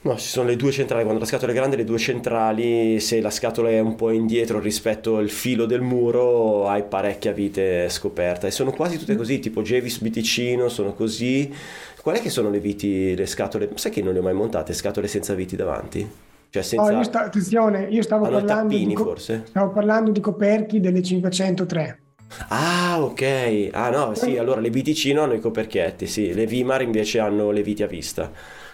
No, 0.00 0.16
ci 0.16 0.28
sono 0.28 0.48
le 0.48 0.54
due 0.56 0.70
centrali, 0.70 1.02
quando 1.02 1.20
la 1.20 1.26
scatola 1.26 1.50
è 1.50 1.54
grande 1.54 1.74
le 1.76 1.84
due 1.84 1.98
centrali, 1.98 3.00
se 3.00 3.20
la 3.20 3.30
scatola 3.30 3.68
è 3.68 3.80
un 3.80 3.96
po' 3.96 4.10
indietro 4.10 4.60
rispetto 4.60 5.16
al 5.16 5.28
filo 5.28 5.66
del 5.66 5.80
muro 5.80 6.68
hai 6.68 6.84
parecchia 6.84 7.32
vite 7.32 7.88
scoperta 7.88 8.46
e 8.46 8.52
sono 8.52 8.70
quasi 8.70 8.96
tutte 8.96 9.16
così, 9.16 9.40
tipo 9.40 9.60
Javis 9.62 9.98
Biticino 10.00 10.68
sono 10.68 10.94
così, 10.94 11.52
Qual 12.00 12.16
è 12.16 12.20
che 12.22 12.30
sono 12.30 12.48
le 12.48 12.60
viti, 12.60 13.14
le 13.14 13.26
scatole? 13.26 13.68
Sai 13.74 13.90
che 13.90 14.02
non 14.02 14.12
le 14.14 14.20
ho 14.20 14.22
mai 14.22 14.32
montate, 14.34 14.72
scatole 14.72 15.08
senza 15.08 15.34
viti 15.34 15.56
davanti? 15.56 16.08
Cioè 16.48 16.62
senza... 16.62 16.90
No, 16.90 16.96
io 16.96 17.02
sta- 17.04 17.24
attenzione, 17.24 17.88
io 17.90 18.02
stavo 18.02 18.24
Hanno 18.24 18.38
i 18.38 18.40
parlando, 18.40 18.72
tappini, 18.72 18.86
di 18.86 18.94
co- 18.94 19.04
forse? 19.04 19.44
stavo 19.48 19.72
parlando 19.72 20.10
di 20.12 20.20
coperchi 20.20 20.80
delle 20.80 21.02
503. 21.02 22.02
Ah, 22.48 23.02
ok. 23.02 23.70
Ah, 23.72 23.90
no, 23.90 24.14
sì, 24.14 24.36
allora 24.36 24.60
le 24.60 24.70
viticino 24.70 25.22
hanno 25.22 25.34
i 25.34 25.40
coperchietti, 25.40 26.06
sì. 26.06 26.32
Le 26.34 26.46
Vimar 26.46 26.82
invece 26.82 27.18
hanno 27.20 27.50
le 27.50 27.62
viti 27.62 27.82
a 27.82 27.86
vista. 27.86 28.30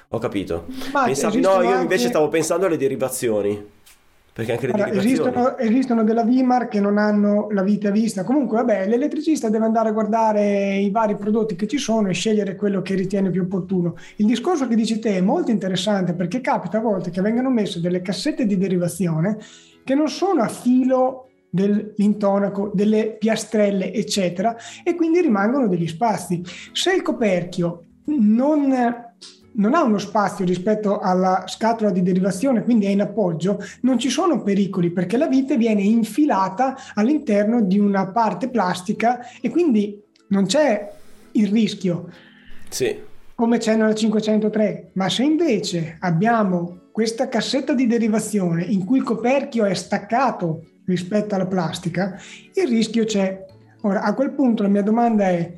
Ho 0.09 0.19
capito. 0.19 0.67
Ma 0.93 1.05
Pensavi- 1.05 1.41
no, 1.41 1.63
io 1.63 1.69
anche- 1.71 1.83
invece 1.83 2.09
stavo 2.09 2.29
pensando 2.29 2.67
alle 2.67 2.77
derivazioni. 2.77 3.73
Perché 4.35 4.51
anche 4.51 4.67
le 4.67 4.73
Allora, 4.73 4.91
derivazioni... 4.91 5.29
esistono, 5.29 5.59
esistono 5.59 6.03
della 6.03 6.25
Vimar 6.25 6.67
che 6.67 6.81
non 6.81 6.99
hanno 6.99 7.47
la 7.53 7.63
vita 7.63 7.93
vista. 7.93 8.25
Comunque, 8.25 8.57
vabbè, 8.57 8.89
l'elettricista 8.89 9.49
deve 9.49 9.65
andare 9.65 9.91
a 9.91 9.93
guardare 9.93 10.77
i 10.79 10.91
vari 10.91 11.15
prodotti 11.15 11.55
che 11.55 11.69
ci 11.69 11.79
sono 11.79 12.09
e 12.09 12.15
scegliere 12.15 12.57
quello 12.57 12.83
che 12.83 12.97
ritiene 12.97 13.31
più 13.31 13.43
opportuno. 13.43 13.95
Il 14.17 14.27
discorso 14.27 14.67
che 14.67 14.75
dici 14.75 14.99
te 14.99 15.19
è 15.19 15.21
molto 15.21 15.53
interessante 15.53 16.15
perché 16.15 16.41
capita 16.41 16.79
a 16.79 16.81
volte 16.81 17.11
che 17.11 17.21
vengano 17.21 17.49
messe 17.49 17.81
delle 17.81 18.03
cassette 18.03 18.45
di 18.45 18.59
derivazione 18.59 19.39
che 19.85 19.95
non 19.95 20.09
sono 20.09 20.43
a 20.43 20.49
filo 20.49 21.29
dell'intonaco, 21.49 22.73
delle 22.75 23.17
piastrelle, 23.17 23.93
eccetera, 23.93 24.57
e 24.83 24.97
quindi 24.97 25.21
rimangono 25.21 25.69
degli 25.69 25.87
spazi. 25.87 26.43
Se 26.73 26.93
il 26.93 27.03
coperchio 27.03 27.85
non 28.07 28.75
non 29.57 29.75
ha 29.75 29.83
uno 29.83 29.99
spazio 29.99 30.45
rispetto 30.45 30.99
alla 30.99 31.45
scatola 31.47 31.91
di 31.91 32.03
derivazione, 32.03 32.63
quindi 32.63 32.87
è 32.87 32.91
in 32.91 33.01
appoggio, 33.01 33.59
non 33.83 33.99
ci 33.99 34.09
sono 34.09 34.43
pericoli 34.43 34.91
perché 34.91 35.17
la 35.17 35.27
vite 35.29 35.57
viene 35.57 35.83
infilata 35.83 36.77
all'interno 36.95 37.63
di 37.63 37.79
una 37.79 38.09
parte 38.09 38.49
plastica 38.49 39.21
e 39.41 39.51
quindi 39.51 40.03
non 40.29 40.47
c'è 40.47 40.91
il 41.33 41.49
rischio 41.49 42.09
Sì. 42.69 42.97
come 43.35 43.59
c'è 43.59 43.77
nella 43.77 43.95
503. 43.95 44.91
Ma 44.95 45.09
se 45.09 45.23
invece 45.23 45.97
abbiamo 46.01 46.81
questa 46.93 47.29
cassetta 47.29 47.75
di 47.75 47.87
derivazione 47.87 48.63
in 48.65 48.85
cui 48.85 48.99
il 48.99 49.05
coperchio 49.05 49.65
è 49.65 49.75
staccato 49.75 50.65
rispetto 50.87 51.35
alla 51.35 51.47
plastica, 51.47 52.19
il 52.55 52.69
rischio 52.69 53.05
c'è. 53.05 53.45
Ora, 53.83 54.03
a 54.03 54.15
quel 54.15 54.31
punto 54.33 54.63
la 54.63 54.69
mia 54.69 54.83
domanda 54.83 55.29
è, 55.29 55.53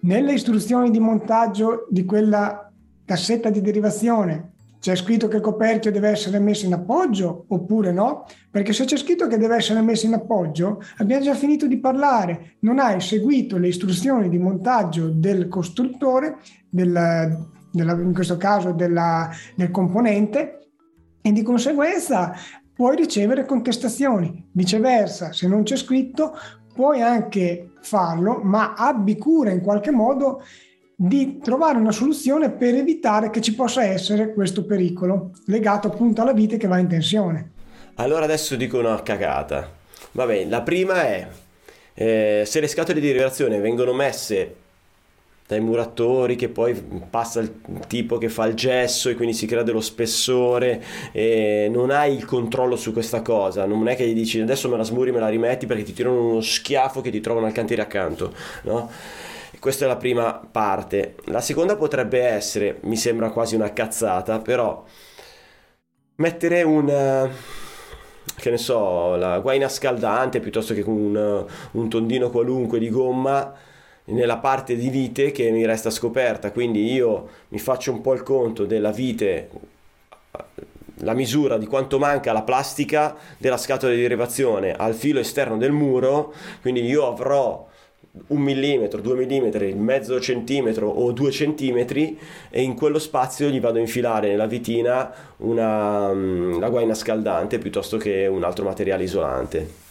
nelle 0.00 0.34
istruzioni 0.34 0.90
di 0.90 1.00
montaggio 1.00 1.86
di 1.90 2.04
quella 2.04 2.65
cassetta 3.06 3.48
di 3.48 3.62
derivazione 3.62 4.50
c'è 4.78 4.94
scritto 4.94 5.26
che 5.26 5.36
il 5.36 5.42
coperchio 5.42 5.90
deve 5.90 6.10
essere 6.10 6.38
messo 6.38 6.66
in 6.66 6.74
appoggio 6.74 7.46
oppure 7.48 7.92
no? 7.92 8.24
Perché 8.50 8.72
se 8.72 8.84
c'è 8.84 8.96
scritto 8.96 9.26
che 9.26 9.38
deve 9.38 9.56
essere 9.56 9.80
messo 9.80 10.06
in 10.06 10.12
appoggio, 10.12 10.80
abbiamo 10.98 11.24
già 11.24 11.34
finito 11.34 11.66
di 11.66 11.78
parlare, 11.78 12.56
non 12.60 12.78
hai 12.78 13.00
seguito 13.00 13.56
le 13.56 13.68
istruzioni 13.68 14.28
di 14.28 14.38
montaggio 14.38 15.08
del 15.08 15.48
costruttore, 15.48 16.36
del- 16.68 17.48
della- 17.72 18.00
in 18.00 18.12
questo 18.12 18.36
caso 18.36 18.72
della- 18.72 19.28
del 19.56 19.70
componente, 19.70 20.68
e 21.20 21.32
di 21.32 21.42
conseguenza 21.42 22.32
puoi 22.72 22.94
ricevere 22.94 23.44
contestazioni. 23.44 24.48
Viceversa, 24.52 25.32
se 25.32 25.48
non 25.48 25.64
c'è 25.64 25.76
scritto, 25.76 26.34
puoi 26.72 27.00
anche 27.02 27.72
farlo, 27.80 28.40
ma 28.44 28.74
abbi 28.74 29.16
cura 29.18 29.50
in 29.50 29.62
qualche 29.62 29.90
modo 29.90 30.42
di 30.98 31.38
trovare 31.42 31.76
una 31.78 31.92
soluzione 31.92 32.50
per 32.50 32.74
evitare 32.74 33.28
che 33.28 33.42
ci 33.42 33.54
possa 33.54 33.84
essere 33.84 34.32
questo 34.32 34.64
pericolo 34.64 35.32
legato 35.44 35.88
appunto 35.88 36.22
alla 36.22 36.32
vite 36.32 36.56
che 36.56 36.66
va 36.66 36.78
in 36.78 36.88
tensione. 36.88 37.50
Allora 37.96 38.24
adesso 38.24 38.56
dico 38.56 38.78
una 38.78 39.02
cagata. 39.02 39.70
Vabbè, 40.12 40.46
la 40.46 40.62
prima 40.62 41.02
è 41.06 41.28
eh, 41.92 42.42
se 42.46 42.60
le 42.60 42.68
scatole 42.68 43.00
di 43.00 43.06
derivazione 43.06 43.58
vengono 43.58 43.92
messe 43.92 44.64
dai 45.46 45.60
muratori 45.60 46.34
che 46.34 46.48
poi 46.48 46.74
passa 47.08 47.40
il 47.40 47.60
tipo 47.86 48.18
che 48.18 48.28
fa 48.28 48.46
il 48.46 48.54
gesso 48.54 49.08
e 49.08 49.14
quindi 49.14 49.32
si 49.32 49.46
crea 49.46 49.62
dello 49.62 49.80
spessore 49.80 50.82
e 51.12 51.68
non 51.70 51.90
hai 51.90 52.16
il 52.16 52.24
controllo 52.24 52.74
su 52.74 52.92
questa 52.92 53.22
cosa 53.22 53.64
non 53.64 53.86
è 53.86 53.94
che 53.94 54.08
gli 54.08 54.12
dici 54.12 54.40
adesso 54.40 54.68
me 54.68 54.76
la 54.76 54.82
smuri 54.82 55.12
me 55.12 55.20
la 55.20 55.28
rimetti 55.28 55.66
perché 55.66 55.84
ti 55.84 55.92
tirano 55.92 56.30
uno 56.30 56.40
schiaffo 56.40 57.00
che 57.00 57.10
ti 57.10 57.20
trovano 57.20 57.46
al 57.46 57.52
cantiere 57.52 57.82
accanto 57.82 58.34
no? 58.62 58.90
Questa 59.58 59.84
è 59.84 59.88
la 59.88 59.96
prima 59.96 60.34
parte. 60.50 61.16
La 61.24 61.40
seconda 61.40 61.76
potrebbe 61.76 62.20
essere 62.22 62.78
mi 62.82 62.96
sembra 62.96 63.30
quasi 63.30 63.54
una 63.54 63.72
cazzata 63.72 64.38
però 64.38 64.84
mettere 66.16 66.62
un 66.62 66.88
eh, 66.88 67.30
che 68.36 68.50
ne 68.50 68.58
so 68.58 69.16
la 69.16 69.38
guaina 69.40 69.68
scaldante 69.68 70.40
piuttosto 70.40 70.74
che 70.74 70.82
un, 70.86 71.44
un 71.72 71.88
tondino 71.88 72.30
qualunque 72.30 72.78
di 72.78 72.90
gomma 72.90 73.54
nella 74.06 74.38
parte 74.38 74.76
di 74.76 74.88
vite 74.88 75.30
che 75.32 75.50
mi 75.50 75.64
resta 75.66 75.90
scoperta. 75.90 76.52
Quindi 76.52 76.92
io 76.92 77.28
mi 77.48 77.58
faccio 77.58 77.92
un 77.92 78.00
po' 78.00 78.14
il 78.14 78.22
conto 78.22 78.64
della 78.66 78.90
vite 78.90 79.50
la 81.00 81.12
misura 81.12 81.58
di 81.58 81.66
quanto 81.66 81.98
manca 81.98 82.32
la 82.32 82.42
plastica 82.42 83.14
della 83.36 83.58
scatola 83.58 83.92
di 83.92 84.00
derivazione 84.00 84.72
al 84.72 84.94
filo 84.94 85.20
esterno 85.20 85.56
del 85.56 85.72
muro. 85.72 86.32
Quindi 86.60 86.84
io 86.84 87.06
avrò 87.06 87.66
un 88.28 88.40
millimetro, 88.40 89.00
due 89.00 89.14
millimetri, 89.14 89.74
mezzo 89.74 90.20
centimetro 90.20 90.88
o 90.88 91.12
due 91.12 91.30
centimetri 91.30 92.18
e 92.50 92.62
in 92.62 92.74
quello 92.74 92.98
spazio 92.98 93.48
gli 93.48 93.60
vado 93.60 93.78
a 93.78 93.80
infilare 93.80 94.28
nella 94.28 94.46
vitina 94.46 95.12
una, 95.38 96.12
mm, 96.12 96.58
la 96.58 96.68
guaina 96.68 96.94
scaldante 96.94 97.58
piuttosto 97.58 97.96
che 97.96 98.26
un 98.26 98.42
altro 98.44 98.64
materiale 98.64 99.04
isolante. 99.04 99.85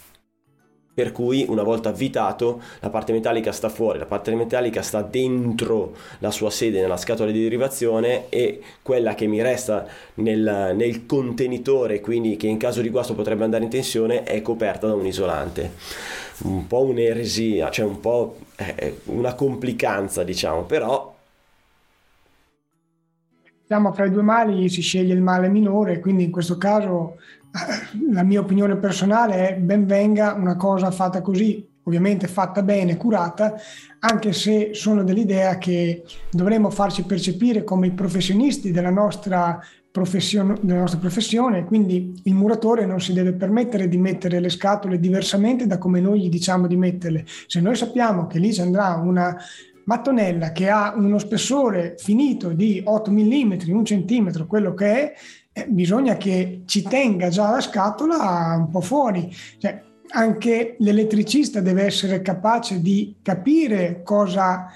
Per 0.96 1.12
cui 1.12 1.44
una 1.46 1.62
volta 1.62 1.90
avvitato 1.90 2.58
la 2.80 2.88
parte 2.88 3.12
metallica 3.12 3.52
sta 3.52 3.68
fuori, 3.68 3.98
la 3.98 4.06
parte 4.06 4.34
metallica 4.34 4.80
sta 4.80 5.02
dentro 5.02 5.94
la 6.20 6.30
sua 6.30 6.48
sede 6.48 6.80
nella 6.80 6.96
scatola 6.96 7.30
di 7.30 7.42
derivazione 7.42 8.30
e 8.30 8.62
quella 8.80 9.14
che 9.14 9.26
mi 9.26 9.42
resta 9.42 9.86
nel, 10.14 10.72
nel 10.74 11.04
contenitore, 11.04 12.00
quindi 12.00 12.38
che 12.38 12.46
in 12.46 12.56
caso 12.56 12.80
di 12.80 12.88
guasto 12.88 13.14
potrebbe 13.14 13.44
andare 13.44 13.64
in 13.64 13.68
tensione, 13.68 14.22
è 14.22 14.40
coperta 14.40 14.86
da 14.86 14.94
un 14.94 15.04
isolante. 15.04 15.72
Un 16.44 16.66
po' 16.66 16.84
un'eresia, 16.84 17.68
cioè 17.68 17.84
un 17.84 18.00
po' 18.00 18.38
eh, 18.56 19.00
una 19.04 19.34
complicanza 19.34 20.24
diciamo, 20.24 20.62
però 20.62 21.14
Diciamo 23.66 23.92
fra 23.92 24.06
i 24.06 24.10
due 24.10 24.22
mali 24.22 24.68
si 24.70 24.80
sceglie 24.80 25.12
il 25.12 25.20
male 25.20 25.48
minore, 25.48 26.00
quindi 26.00 26.22
in 26.22 26.30
questo 26.30 26.56
caso 26.56 27.16
la 28.10 28.22
mia 28.22 28.40
opinione 28.40 28.76
personale 28.76 29.48
è 29.48 29.56
ben 29.56 29.86
venga 29.86 30.34
una 30.34 30.56
cosa 30.56 30.90
fatta 30.90 31.20
così, 31.20 31.66
ovviamente 31.84 32.26
fatta 32.26 32.62
bene, 32.62 32.96
curata, 32.96 33.54
anche 34.00 34.32
se 34.32 34.70
sono 34.72 35.04
dell'idea 35.04 35.58
che 35.58 36.04
dovremmo 36.30 36.70
farci 36.70 37.04
percepire 37.04 37.64
come 37.64 37.88
i 37.88 37.92
professionisti 37.92 38.70
della 38.70 38.90
nostra, 38.90 39.58
della 39.90 40.80
nostra 40.80 40.98
professione, 40.98 41.64
quindi 41.64 42.20
il 42.24 42.34
muratore 42.34 42.84
non 42.84 43.00
si 43.00 43.12
deve 43.12 43.32
permettere 43.32 43.88
di 43.88 43.96
mettere 43.96 44.40
le 44.40 44.50
scatole 44.50 44.98
diversamente 44.98 45.66
da 45.66 45.78
come 45.78 46.00
noi 46.00 46.20
gli 46.20 46.28
diciamo 46.28 46.66
di 46.66 46.76
metterle. 46.76 47.24
Se 47.46 47.60
noi 47.60 47.76
sappiamo 47.76 48.26
che 48.26 48.38
lì 48.38 48.52
ci 48.52 48.60
andrà 48.60 48.94
una 48.96 49.36
mattonella 49.86 50.52
che 50.52 50.68
ha 50.68 50.92
uno 50.96 51.18
spessore 51.18 51.94
finito 51.98 52.50
di 52.50 52.82
8 52.84 53.10
mm, 53.10 53.52
1 53.66 53.82
cm, 53.82 54.46
quello 54.46 54.74
che 54.74 54.86
è, 54.86 55.14
eh, 55.58 55.64
bisogna 55.68 56.18
che 56.18 56.64
ci 56.66 56.82
tenga 56.82 57.30
già 57.30 57.50
la 57.50 57.62
scatola 57.62 58.56
un 58.58 58.68
po' 58.68 58.82
fuori. 58.82 59.34
Cioè, 59.56 59.82
anche 60.08 60.76
l'elettricista 60.80 61.60
deve 61.60 61.84
essere 61.84 62.20
capace 62.20 62.82
di 62.82 63.16
capire 63.22 64.02
cosa, 64.02 64.66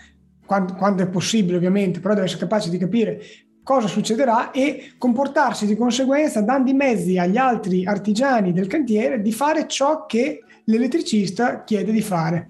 quando, 0.47 0.75
quando 0.77 1.03
è 1.03 1.09
possibile 1.09 1.59
ovviamente, 1.59 2.01
però 2.01 2.15
deve 2.15 2.27
essere 2.27 2.41
capace 2.41 2.71
di 2.71 2.79
capire 2.79 3.21
cosa 3.63 3.89
succederà 3.89 4.53
e 4.53 4.93
comportarsi 4.97 5.67
di 5.67 5.77
conseguenza 5.77 6.41
dando 6.41 6.71
i 6.71 6.75
mezzi 6.75 7.19
agli 7.19 7.37
altri 7.37 7.85
artigiani 7.85 8.55
del 8.55 8.67
cantiere 8.67 9.21
di 9.21 9.33
fare 9.33 9.69
ciò 9.69 10.07
che 10.07 10.43
l'elettricista 10.65 11.63
chiede 11.63 11.93
di 11.93 12.01
fare. 12.01 12.49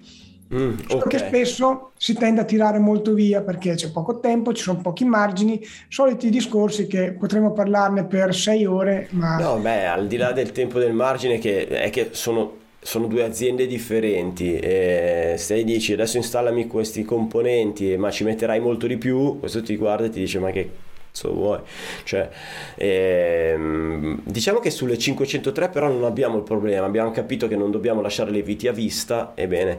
Mm, 0.53 0.77
Solo 0.87 1.05
che 1.07 1.17
ok. 1.17 1.27
spesso 1.27 1.91
si 1.97 2.13
tende 2.15 2.41
a 2.41 2.45
tirare 2.45 2.79
molto 2.79 3.13
via 3.13 3.41
perché 3.41 3.75
c'è 3.75 3.91
poco 3.91 4.19
tempo, 4.19 4.53
ci 4.53 4.63
sono 4.63 4.81
pochi 4.81 5.05
margini, 5.05 5.61
soliti 5.87 6.29
discorsi 6.29 6.87
che 6.87 7.13
potremmo 7.13 7.53
parlarne 7.53 8.05
per 8.05 8.33
sei 8.35 8.65
ore, 8.65 9.07
ma 9.11 9.37
No, 9.37 9.59
beh, 9.59 9.85
al 9.87 10.07
di 10.07 10.17
là 10.17 10.31
del 10.33 10.51
tempo 10.51 10.77
del 10.79 10.93
margine, 10.93 11.37
che 11.39 11.67
è 11.67 11.89
che 11.89 12.09
sono, 12.11 12.57
sono 12.79 13.07
due 13.07 13.23
aziende 13.23 13.65
differenti. 13.65 14.57
E 14.57 15.35
se 15.37 15.63
dici 15.63 15.93
adesso 15.93 16.17
installami 16.17 16.67
questi 16.67 17.03
componenti, 17.03 17.95
ma 17.97 18.11
ci 18.11 18.23
metterai 18.23 18.59
molto 18.59 18.87
di 18.87 18.97
più, 18.97 19.39
questo 19.39 19.61
ti 19.63 19.75
guarda 19.77 20.05
e 20.05 20.09
ti 20.09 20.19
dice: 20.19 20.39
Ma 20.39 20.51
che 20.51 20.69
cazzo 21.11 21.33
vuoi? 21.33 21.59
Cioè, 22.03 22.29
ehm, 22.75 24.21
diciamo 24.23 24.59
che 24.59 24.71
sulle 24.71 24.97
503 24.97 25.69
però 25.69 25.89
non 25.89 26.05
abbiamo 26.05 26.37
il 26.37 26.43
problema, 26.43 26.85
abbiamo 26.85 27.11
capito 27.11 27.47
che 27.47 27.55
non 27.55 27.69
dobbiamo 27.69 28.01
lasciare 28.01 28.31
le 28.31 28.41
viti 28.41 28.67
a 28.67 28.71
vista, 28.71 29.33
ebbene, 29.35 29.77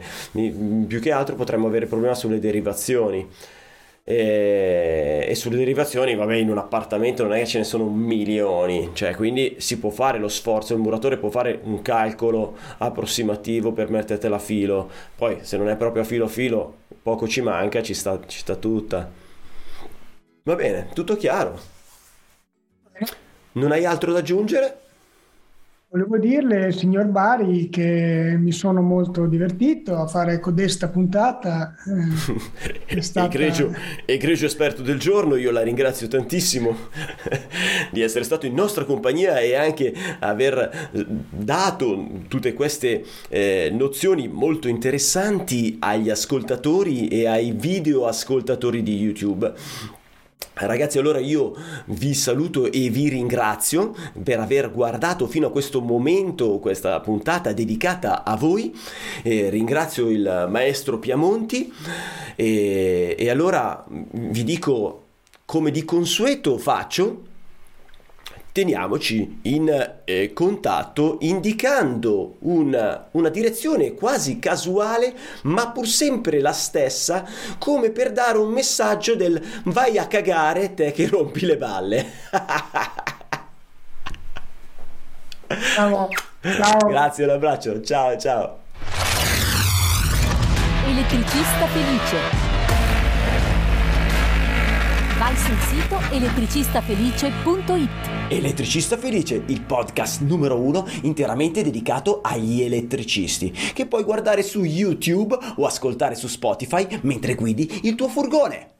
più 0.86 1.00
che 1.00 1.10
altro 1.10 1.34
potremmo 1.34 1.66
avere 1.66 1.86
problema 1.86 2.14
sulle 2.14 2.38
derivazioni. 2.38 3.28
E, 4.04 5.26
e 5.28 5.34
sulle 5.36 5.56
derivazioni, 5.56 6.16
vabbè, 6.16 6.34
in 6.34 6.50
un 6.50 6.58
appartamento 6.58 7.22
non 7.22 7.34
è 7.34 7.38
che 7.38 7.46
ce 7.46 7.58
ne 7.58 7.64
sono 7.64 7.84
milioni, 7.84 8.90
cioè 8.94 9.14
quindi 9.14 9.54
si 9.58 9.78
può 9.78 9.90
fare 9.90 10.18
lo 10.18 10.26
sforzo, 10.26 10.74
il 10.74 10.80
muratore 10.80 11.18
può 11.18 11.30
fare 11.30 11.60
un 11.62 11.82
calcolo 11.82 12.56
approssimativo 12.78 13.70
per 13.70 13.90
mettertela 13.90 14.36
a 14.36 14.40
filo, 14.40 14.90
poi 15.14 15.38
se 15.42 15.56
non 15.56 15.68
è 15.68 15.76
proprio 15.76 16.02
a 16.02 16.04
filo 16.04 16.26
filo, 16.26 16.78
poco 17.00 17.28
ci 17.28 17.42
manca, 17.42 17.80
ci 17.80 17.94
sta, 17.94 18.18
ci 18.26 18.40
sta 18.40 18.56
tutta. 18.56 19.21
Va 20.44 20.56
bene, 20.56 20.88
tutto 20.92 21.16
chiaro. 21.16 21.58
Non 23.52 23.70
hai 23.70 23.84
altro 23.84 24.12
da 24.12 24.18
aggiungere? 24.18 24.78
Volevo 25.92 26.16
dirle, 26.16 26.72
signor 26.72 27.04
Bari, 27.04 27.68
che 27.68 28.34
mi 28.38 28.50
sono 28.50 28.80
molto 28.80 29.26
divertito 29.26 29.94
a 29.94 30.06
fare 30.06 30.40
codesta 30.40 30.88
puntata. 30.88 31.74
Eh, 32.88 32.98
stata... 33.02 33.26
egregio, 33.26 33.72
egregio 34.06 34.46
esperto 34.46 34.80
del 34.80 34.98
giorno, 34.98 35.36
io 35.36 35.50
la 35.50 35.60
ringrazio 35.60 36.08
tantissimo 36.08 36.74
di 37.92 38.00
essere 38.00 38.24
stato 38.24 38.46
in 38.46 38.54
nostra 38.54 38.84
compagnia 38.84 39.38
e 39.38 39.54
anche 39.54 39.92
aver 40.18 40.90
dato 41.28 42.08
tutte 42.26 42.54
queste 42.54 43.04
eh, 43.28 43.68
nozioni 43.70 44.28
molto 44.28 44.68
interessanti 44.68 45.76
agli 45.78 46.08
ascoltatori 46.08 47.08
e 47.08 47.26
ai 47.26 47.52
video 47.52 48.06
ascoltatori 48.06 48.82
di 48.82 48.96
YouTube. 48.96 49.52
Ragazzi, 50.54 50.98
allora 50.98 51.18
io 51.18 51.54
vi 51.86 52.14
saluto 52.14 52.70
e 52.70 52.88
vi 52.90 53.08
ringrazio 53.08 53.94
per 54.22 54.38
aver 54.38 54.70
guardato 54.70 55.26
fino 55.26 55.46
a 55.48 55.50
questo 55.50 55.80
momento 55.80 56.58
questa 56.58 57.00
puntata 57.00 57.52
dedicata 57.52 58.24
a 58.24 58.36
voi. 58.36 58.74
E 59.22 59.50
ringrazio 59.50 60.08
il 60.08 60.46
maestro 60.50 60.98
Piamonti 60.98 61.72
e, 62.36 63.16
e 63.18 63.30
allora 63.30 63.84
vi 63.88 64.44
dico 64.44 65.02
come 65.44 65.70
di 65.70 65.84
consueto 65.84 66.58
faccio 66.58 67.30
teniamoci 68.52 69.40
in 69.42 69.94
eh, 70.04 70.32
contatto 70.32 71.16
indicando 71.20 72.36
una, 72.40 73.08
una 73.12 73.28
direzione 73.30 73.94
quasi 73.94 74.38
casuale 74.38 75.14
ma 75.42 75.70
pur 75.70 75.88
sempre 75.88 76.40
la 76.40 76.52
stessa 76.52 77.24
come 77.58 77.90
per 77.90 78.12
dare 78.12 78.38
un 78.38 78.52
messaggio 78.52 79.16
del 79.16 79.42
vai 79.64 79.98
a 79.98 80.06
cagare 80.06 80.74
te 80.74 80.92
che 80.92 81.08
rompi 81.08 81.46
le 81.46 81.56
balle 81.56 82.12
ciao, 85.74 86.08
ciao. 86.42 86.88
grazie 86.88 87.24
un 87.24 87.30
abbraccio. 87.30 87.82
Ciao 87.82 88.16
ciao. 88.16 88.60
Elettricista 90.86 91.66
felice 91.66 92.41
vai 95.32 95.36
sul 95.36 95.58
sito 95.60 95.98
elettricistafelice.it. 96.10 98.10
Elettricista 98.28 98.98
Felice, 98.98 99.42
il 99.46 99.62
podcast 99.62 100.20
numero 100.20 100.58
uno 100.58 100.86
interamente 101.02 101.62
dedicato 101.62 102.20
agli 102.22 102.62
elettricisti, 102.62 103.50
che 103.50 103.86
puoi 103.86 104.04
guardare 104.04 104.42
su 104.42 104.62
YouTube 104.62 105.36
o 105.56 105.66
ascoltare 105.66 106.14
su 106.14 106.28
Spotify 106.28 106.86
mentre 107.02 107.34
guidi 107.34 107.86
il 107.86 107.94
tuo 107.94 108.08
furgone. 108.08 108.70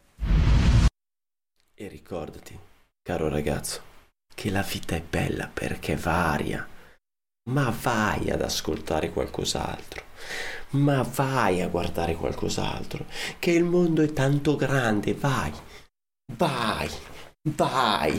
E 1.75 1.89
ricordati, 1.89 2.59
caro 3.03 3.29
ragazzo, 3.29 3.83
che 4.35 4.51
la 4.51 4.63
vita 4.63 4.95
è 4.95 5.03
bella 5.09 5.51
perché 5.53 5.97
varia. 5.97 6.67
Ma 7.51 7.75
vai 7.83 8.31
ad 8.31 8.43
ascoltare 8.43 9.11
qualcos'altro 9.11 10.11
ma 10.73 11.03
vai 11.03 11.61
a 11.61 11.69
guardare 11.69 12.15
qualcos'altro, 12.15 13.05
che 13.39 13.51
il 13.51 13.65
mondo 13.65 14.03
è 14.03 14.13
tanto 14.13 14.57
grande, 14.57 15.13
vai, 15.13 15.53
Vai, 16.31 16.89
vai. 17.45 18.13